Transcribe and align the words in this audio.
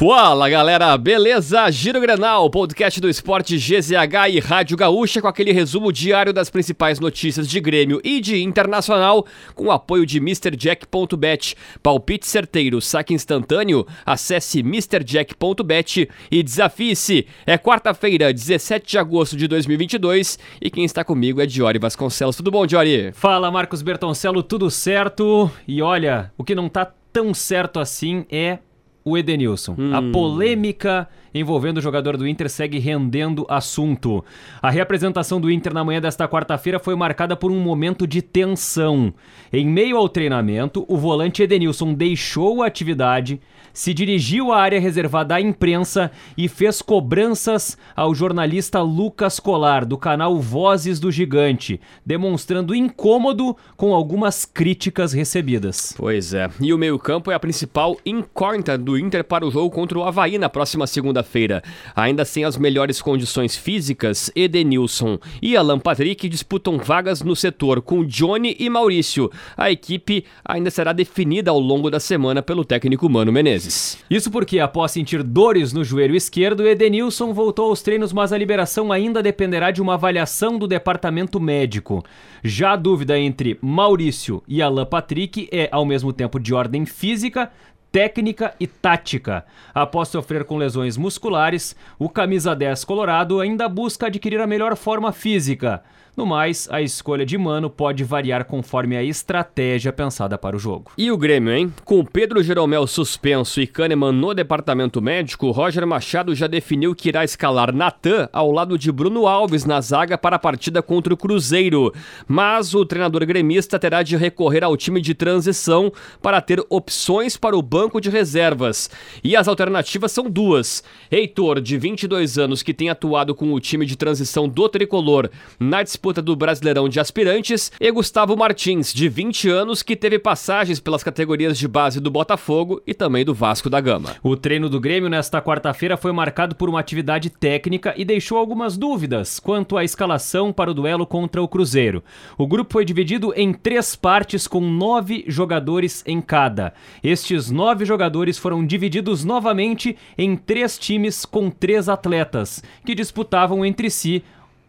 Fala 0.00 0.48
galera, 0.48 0.96
beleza? 0.96 1.70
Giro 1.70 2.00
Grenal, 2.00 2.48
podcast 2.48 2.98
do 3.02 3.08
esporte 3.10 3.58
GZH 3.58 4.30
e 4.30 4.40
Rádio 4.40 4.74
Gaúcha 4.74 5.20
com 5.20 5.28
aquele 5.28 5.52
resumo 5.52 5.92
diário 5.92 6.32
das 6.32 6.48
principais 6.48 6.98
notícias 6.98 7.46
de 7.46 7.60
Grêmio 7.60 8.00
e 8.02 8.18
de 8.18 8.42
Internacional 8.42 9.26
com 9.54 9.66
o 9.66 9.70
apoio 9.70 10.06
de 10.06 10.16
MrJack.bet. 10.16 11.54
Palpite 11.82 12.26
certeiro, 12.26 12.80
saque 12.80 13.12
instantâneo, 13.12 13.86
acesse 14.06 14.60
MrJack.bet 14.60 16.08
e 16.30 16.42
desafie-se. 16.42 17.26
É 17.44 17.58
quarta-feira, 17.58 18.32
17 18.32 18.92
de 18.92 18.98
agosto 18.98 19.36
de 19.36 19.46
2022 19.46 20.38
e 20.62 20.70
quem 20.70 20.86
está 20.86 21.04
comigo 21.04 21.42
é 21.42 21.46
Diori 21.46 21.78
Vasconcelos. 21.78 22.36
Tudo 22.36 22.50
bom, 22.50 22.64
Diori? 22.64 23.12
Fala 23.12 23.50
Marcos 23.50 23.82
Bertoncello, 23.82 24.42
tudo 24.42 24.70
certo? 24.70 25.50
E 25.68 25.82
olha, 25.82 26.32
o 26.38 26.42
que 26.42 26.54
não 26.54 26.70
tá 26.70 26.90
tão 27.12 27.34
certo 27.34 27.78
assim 27.78 28.24
é 28.30 28.60
o 29.04 29.16
Edenilson. 29.16 29.74
Hum. 29.78 29.94
A 29.94 30.12
polêmica 30.12 31.08
envolvendo 31.34 31.78
o 31.78 31.80
jogador 31.80 32.16
do 32.16 32.26
Inter 32.26 32.48
segue 32.48 32.78
rendendo 32.78 33.46
assunto. 33.48 34.24
A 34.60 34.70
reapresentação 34.70 35.40
do 35.40 35.50
Inter 35.50 35.72
na 35.72 35.84
manhã 35.84 36.00
desta 36.00 36.28
quarta-feira 36.28 36.78
foi 36.78 36.94
marcada 36.94 37.36
por 37.36 37.50
um 37.50 37.60
momento 37.60 38.06
de 38.06 38.22
tensão. 38.22 39.12
Em 39.52 39.66
meio 39.66 39.96
ao 39.96 40.08
treinamento, 40.08 40.84
o 40.88 40.96
volante 40.96 41.42
Edenilson 41.42 41.94
deixou 41.94 42.62
a 42.62 42.66
atividade, 42.66 43.40
se 43.72 43.94
dirigiu 43.94 44.52
à 44.52 44.60
área 44.60 44.80
reservada 44.80 45.34
à 45.34 45.40
imprensa 45.40 46.10
e 46.36 46.48
fez 46.48 46.82
cobranças 46.82 47.76
ao 47.94 48.14
jornalista 48.14 48.80
Lucas 48.80 49.38
Colar, 49.38 49.84
do 49.84 49.96
canal 49.96 50.38
Vozes 50.38 50.98
do 50.98 51.10
Gigante, 51.10 51.80
demonstrando 52.04 52.74
incômodo 52.74 53.56
com 53.76 53.94
algumas 53.94 54.44
críticas 54.44 55.12
recebidas. 55.12 55.94
Pois 55.96 56.34
é, 56.34 56.48
e 56.60 56.72
o 56.72 56.78
meio-campo 56.78 57.30
é 57.30 57.34
a 57.34 57.40
principal 57.40 57.96
incógnita 58.04 58.76
do 58.76 58.98
Inter 58.98 59.24
para 59.24 59.46
o 59.46 59.50
jogo 59.50 59.70
contra 59.70 59.98
o 59.98 60.04
Havaí 60.04 60.38
na 60.38 60.48
próxima 60.48 60.86
segunda-feira. 61.20 61.62
Ainda 61.94 62.24
sem 62.24 62.44
as 62.44 62.56
melhores 62.56 63.00
condições 63.00 63.56
físicas, 63.56 64.30
Edenilson 64.34 65.18
e 65.40 65.56
Alan 65.56 65.78
Patrick 65.78 66.28
disputam 66.28 66.78
vagas 66.78 67.22
no 67.22 67.36
setor 67.36 67.80
com 67.82 68.04
Johnny 68.04 68.56
e 68.58 68.68
Maurício. 68.68 69.30
A 69.56 69.70
equipe 69.70 70.24
ainda 70.44 70.70
será 70.70 70.92
definida 70.92 71.50
ao 71.50 71.60
longo 71.60 71.90
da 71.90 72.00
semana 72.00 72.42
pelo 72.42 72.64
técnico 72.64 73.08
Mano 73.08 73.32
Menezes. 73.32 73.98
Isso 74.10 74.30
porque, 74.30 74.58
após 74.58 74.92
sentir 74.92 75.22
dores 75.22 75.72
no 75.72 75.84
joelho 75.84 76.16
esquerdo, 76.16 76.66
Edenilson 76.66 77.32
voltou 77.32 77.68
aos 77.70 77.82
treinos, 77.82 78.12
mas 78.12 78.32
a 78.32 78.38
liberação 78.38 78.90
ainda 78.90 79.22
dependerá 79.22 79.70
de 79.70 79.82
uma 79.82 79.94
avaliação 79.94 80.58
do 80.58 80.66
departamento 80.66 81.38
médico. 81.38 82.04
Já 82.42 82.72
a 82.72 82.76
dúvida 82.76 83.18
entre 83.18 83.58
Maurício 83.60 84.42
e 84.48 84.62
Alan 84.62 84.86
Patrick 84.86 85.48
é, 85.52 85.68
ao 85.70 85.84
mesmo 85.84 86.12
tempo, 86.12 86.40
de 86.40 86.54
ordem 86.54 86.86
física, 86.86 87.50
técnica 87.92 88.54
e 88.58 88.66
tática. 88.66 89.44
Após 89.74 90.08
sofrer 90.08 90.44
com 90.44 90.56
lesões 90.56 90.96
musculares, 90.96 91.74
o 91.98 92.08
camisa 92.08 92.54
10 92.54 92.84
colorado 92.84 93.40
ainda 93.40 93.68
busca 93.68 94.06
adquirir 94.06 94.40
a 94.40 94.46
melhor 94.46 94.76
forma 94.76 95.12
física. 95.12 95.82
No 96.16 96.26
mais, 96.26 96.68
a 96.72 96.82
escolha 96.82 97.24
de 97.24 97.38
Mano 97.38 97.70
pode 97.70 98.02
variar 98.02 98.44
conforme 98.44 98.96
a 98.96 99.02
estratégia 99.02 99.92
pensada 99.92 100.36
para 100.36 100.56
o 100.56 100.58
jogo. 100.58 100.90
E 100.98 101.10
o 101.10 101.16
Grêmio, 101.16 101.52
hein? 101.52 101.72
Com 101.84 102.04
Pedro 102.04 102.42
Jeromel 102.42 102.84
suspenso 102.88 103.60
e 103.60 103.66
Kahneman 103.66 104.10
no 104.12 104.34
departamento 104.34 105.00
médico, 105.00 105.52
Roger 105.52 105.86
Machado 105.86 106.34
já 106.34 106.48
definiu 106.48 106.96
que 106.96 107.08
irá 107.08 107.24
escalar 107.24 107.72
Natan 107.72 108.28
ao 108.32 108.50
lado 108.50 108.76
de 108.76 108.90
Bruno 108.90 109.28
Alves 109.28 109.64
na 109.64 109.80
zaga 109.80 110.18
para 110.18 110.34
a 110.34 110.38
partida 110.38 110.82
contra 110.82 111.14
o 111.14 111.16
Cruzeiro. 111.16 111.94
Mas 112.26 112.74
o 112.74 112.84
treinador 112.84 113.24
gremista 113.24 113.78
terá 113.78 114.02
de 114.02 114.16
recorrer 114.16 114.64
ao 114.64 114.76
time 114.76 115.00
de 115.00 115.14
transição 115.14 115.92
para 116.20 116.40
ter 116.40 116.60
opções 116.68 117.36
para 117.36 117.56
o 117.56 117.62
banco 117.62 118.00
de 118.00 118.10
reservas. 118.10 118.90
E 119.22 119.36
as 119.36 119.46
alternativas 119.46 120.10
são 120.10 120.28
duas. 120.28 120.82
Heitor, 121.08 121.60
de 121.60 121.78
22 121.78 122.36
anos, 122.36 122.64
que 122.64 122.74
tem 122.74 122.90
atuado 122.90 123.32
com 123.32 123.52
o 123.52 123.60
time 123.60 123.86
de 123.86 123.96
transição 123.96 124.48
do 124.48 124.68
tricolor 124.68 125.30
na 125.58 125.84
disputa 125.84 125.99
disputa 126.00 126.22
do 126.22 126.34
Brasileirão 126.34 126.88
de 126.88 126.98
Aspirantes, 126.98 127.70
e 127.78 127.92
Gustavo 127.92 128.34
Martins, 128.34 128.90
de 128.90 129.06
20 129.06 129.50
anos, 129.50 129.82
que 129.82 129.94
teve 129.94 130.18
passagens 130.18 130.80
pelas 130.80 131.02
categorias 131.02 131.58
de 131.58 131.68
base 131.68 132.00
do 132.00 132.10
Botafogo 132.10 132.80
e 132.86 132.94
também 132.94 133.22
do 133.22 133.34
Vasco 133.34 133.68
da 133.68 133.82
Gama. 133.82 134.16
O 134.22 134.34
treino 134.34 134.70
do 134.70 134.80
Grêmio 134.80 135.10
nesta 135.10 135.42
quarta-feira 135.42 135.98
foi 135.98 136.10
marcado 136.10 136.56
por 136.56 136.70
uma 136.70 136.80
atividade 136.80 137.28
técnica 137.28 137.92
e 137.98 138.04
deixou 138.06 138.38
algumas 138.38 138.78
dúvidas 138.78 139.38
quanto 139.38 139.76
à 139.76 139.84
escalação 139.84 140.54
para 140.54 140.70
o 140.70 140.74
duelo 140.74 141.06
contra 141.06 141.42
o 141.42 141.48
Cruzeiro. 141.48 142.02
O 142.38 142.46
grupo 142.46 142.72
foi 142.72 142.86
dividido 142.86 143.34
em 143.36 143.52
três 143.52 143.94
partes 143.94 144.48
com 144.48 144.62
nove 144.62 145.26
jogadores 145.28 146.02
em 146.06 146.22
cada. 146.22 146.72
Estes 147.04 147.50
nove 147.50 147.84
jogadores 147.84 148.38
foram 148.38 148.64
divididos 148.64 149.22
novamente 149.22 149.94
em 150.16 150.34
três 150.34 150.78
times 150.78 151.26
com 151.26 151.50
três 151.50 151.90
atletas, 151.90 152.62
que 152.86 152.94
disputavam 152.94 153.66
entre 153.66 153.90
si 153.90 154.24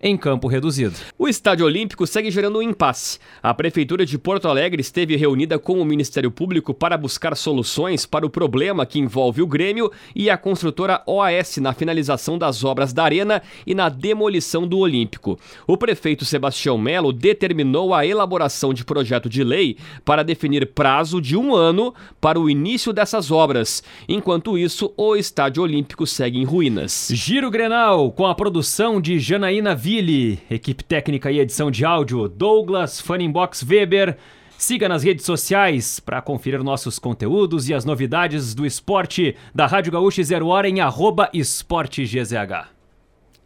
em 0.00 0.16
campo 0.16 0.46
reduzido. 0.48 0.94
O 1.18 1.28
Estádio 1.28 1.66
Olímpico 1.66 2.06
segue 2.06 2.30
gerando 2.30 2.58
um 2.58 2.62
impasse. 2.62 3.18
A 3.42 3.54
Prefeitura 3.54 4.04
de 4.04 4.18
Porto 4.18 4.48
Alegre 4.48 4.80
esteve 4.80 5.16
reunida 5.16 5.58
com 5.58 5.80
o 5.80 5.84
Ministério 5.84 6.30
Público 6.30 6.74
para 6.74 6.96
buscar 6.96 7.34
soluções 7.36 8.04
para 8.04 8.26
o 8.26 8.30
problema 8.30 8.84
que 8.84 8.98
envolve 8.98 9.40
o 9.42 9.46
Grêmio 9.46 9.90
e 10.14 10.28
a 10.28 10.36
construtora 10.36 11.02
OAS 11.06 11.56
na 11.58 11.72
finalização 11.72 12.36
das 12.36 12.62
obras 12.64 12.92
da 12.92 13.04
Arena 13.04 13.42
e 13.66 13.74
na 13.74 13.88
demolição 13.88 14.66
do 14.66 14.78
Olímpico. 14.78 15.38
O 15.66 15.76
prefeito 15.76 16.24
Sebastião 16.24 16.76
Melo 16.76 17.12
determinou 17.12 17.94
a 17.94 18.06
elaboração 18.06 18.74
de 18.74 18.84
projeto 18.84 19.28
de 19.28 19.42
lei 19.42 19.76
para 20.04 20.22
definir 20.22 20.72
prazo 20.74 21.20
de 21.20 21.36
um 21.36 21.54
ano 21.54 21.94
para 22.20 22.38
o 22.38 22.50
início 22.50 22.92
dessas 22.92 23.30
obras. 23.30 23.82
Enquanto 24.08 24.58
isso, 24.58 24.92
o 24.96 25.16
Estádio 25.16 25.62
Olímpico 25.62 26.06
segue 26.06 26.38
em 26.38 26.44
ruínas. 26.44 27.08
Giro 27.12 27.50
Grenal, 27.50 28.10
com 28.12 28.26
a 28.26 28.34
produção 28.34 29.00
de 29.00 29.18
Janaína 29.18 29.74
Ville, 29.86 30.40
equipe 30.50 30.82
técnica 30.82 31.30
e 31.30 31.38
edição 31.38 31.70
de 31.70 31.84
áudio, 31.84 32.28
Douglas 32.28 33.00
Funnybox 33.00 33.62
Weber. 33.62 34.16
Siga 34.58 34.88
nas 34.88 35.04
redes 35.04 35.24
sociais 35.24 36.00
para 36.00 36.20
conferir 36.20 36.60
nossos 36.64 36.98
conteúdos 36.98 37.68
e 37.68 37.72
as 37.72 37.84
novidades 37.84 38.52
do 38.52 38.66
esporte 38.66 39.36
da 39.54 39.64
Rádio 39.64 39.92
Gaúcha 39.92 40.24
Zero 40.24 40.48
Hora 40.48 40.68
em 40.68 40.80
arroba 40.80 41.30
esportegzh. 41.32 42.34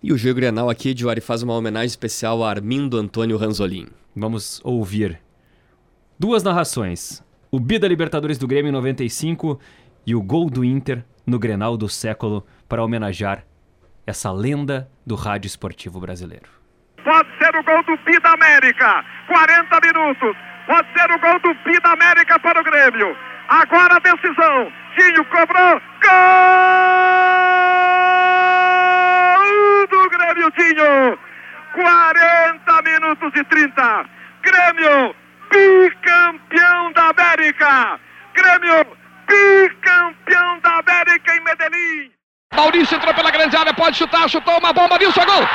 E 0.03 0.15
o 0.15 0.17
Giro 0.17 0.34
Grenal 0.34 0.71
aqui, 0.71 0.95
Diori, 0.95 1.21
faz 1.21 1.43
uma 1.43 1.53
homenagem 1.53 1.89
especial 1.89 2.43
a 2.43 2.49
Armindo 2.49 2.97
Antônio 2.97 3.37
Ranzolin. 3.37 3.89
Vamos 4.17 4.62
ouvir 4.65 5.21
duas 6.19 6.43
narrações. 6.43 7.22
O 7.51 7.61
Bida 7.61 7.87
Libertadores 7.87 8.39
do 8.39 8.49
Grêmio 8.49 8.72
95 8.72 9.61
e 10.07 10.15
o 10.15 10.22
gol 10.22 10.49
do 10.49 10.65
Inter 10.65 11.05
no 11.27 11.39
Grenal 11.39 11.77
do 11.77 11.87
século 11.87 12.47
para 12.67 12.83
homenagear 12.83 13.45
essa 14.06 14.33
lenda 14.33 14.88
do 15.06 15.15
rádio 15.15 15.47
esportivo 15.49 16.00
brasileiro. 16.00 16.49
Pode 17.05 17.28
ser 17.38 17.56
o 17.56 17.62
gol 17.62 17.83
do 17.84 17.97
Bi 18.05 18.19
da 18.21 18.33
América. 18.33 19.05
40 19.27 19.81
minutos. 19.87 20.37
Pode 20.66 20.93
ser 20.93 21.11
o 21.11 21.19
gol 21.19 21.41
do 21.41 21.55
Bi 21.65 21.81
da 21.81 21.93
América 21.93 22.39
para 22.39 22.60
o 22.60 22.65
Grêmio. 22.65 23.16
Agora 23.49 23.97
a 23.97 23.99
decisão. 23.99 24.72
Tinho 24.97 25.25
cobrou. 25.25 25.81
Gol 29.41 29.87
do 29.89 30.10
Grêmio, 30.10 30.50
Tinho. 30.53 31.19
40 31.75 32.83
minutos 32.83 33.33
e 33.34 33.44
30. 33.44 34.05
Grêmio, 34.43 35.15
bicampeão 35.50 36.93
da 36.93 37.09
América. 37.10 38.00
Grêmio, 38.34 38.87
bicampeão 39.27 40.60
da 40.60 40.78
América 40.78 41.37
em 41.37 41.41
Medellín. 41.41 42.20
Maurício 42.61 42.97
entrou 42.97 43.15
pela 43.15 43.31
grande 43.31 43.56
área, 43.56 43.72
pode 43.72 43.97
chutar, 43.97 44.28
chutou 44.28 44.59
uma 44.59 44.72
bomba, 44.72 44.99
Nilson, 44.99 45.25
gol! 45.25 45.49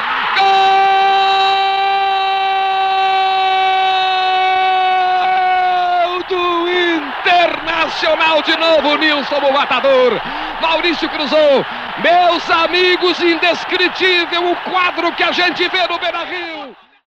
Gol 6.08 6.24
do 6.30 6.70
Internacional 6.70 8.42
de 8.42 8.58
novo, 8.58 8.98
Nilson, 8.98 9.36
o 9.38 9.54
matador. 9.54 10.20
Maurício 10.62 11.08
cruzou. 11.10 11.66
Meus 12.02 12.50
amigos, 12.50 13.20
indescritível 13.22 14.52
o 14.52 14.56
quadro 14.70 15.12
que 15.14 15.24
a 15.24 15.32
gente 15.32 15.68
vê 15.68 15.88
no 15.88 16.00
Beira-Rio. 16.00 16.65